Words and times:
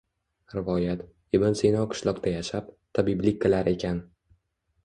Rivoyat: 0.53 1.03
Ibn 1.39 1.59
Sino 1.59 1.83
qishloqda 1.91 2.33
yashab, 2.37 2.73
tabiblik 2.99 3.39
qilar 3.45 3.71
ekan 3.77 4.01